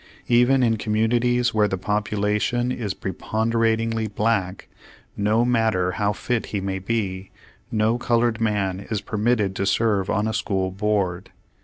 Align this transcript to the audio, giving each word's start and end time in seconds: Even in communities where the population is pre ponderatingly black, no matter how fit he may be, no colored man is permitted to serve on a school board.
Even 0.29 0.63
in 0.63 0.77
communities 0.77 1.53
where 1.53 1.67
the 1.67 1.77
population 1.77 2.71
is 2.71 2.95
pre 2.95 3.11
ponderatingly 3.11 4.07
black, 4.07 4.67
no 5.15 5.45
matter 5.45 5.91
how 5.91 6.11
fit 6.11 6.47
he 6.47 6.59
may 6.59 6.79
be, 6.79 7.29
no 7.71 7.99
colored 7.99 8.41
man 8.41 8.79
is 8.89 8.99
permitted 8.99 9.55
to 9.55 9.65
serve 9.67 10.09
on 10.09 10.27
a 10.27 10.33
school 10.33 10.71
board. 10.71 11.29